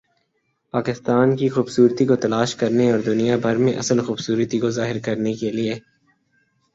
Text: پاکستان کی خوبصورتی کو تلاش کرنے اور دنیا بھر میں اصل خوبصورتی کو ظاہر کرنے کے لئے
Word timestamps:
پاکستان 0.73 1.35
کی 1.35 1.49
خوبصورتی 1.49 2.05
کو 2.05 2.15
تلاش 2.15 2.55
کرنے 2.55 2.91
اور 2.91 2.99
دنیا 2.99 3.35
بھر 3.37 3.57
میں 3.57 3.73
اصل 3.73 3.99
خوبصورتی 4.05 4.59
کو 4.59 4.69
ظاہر 4.69 4.99
کرنے 4.99 5.33
کے 5.33 5.51
لئے 5.51 5.79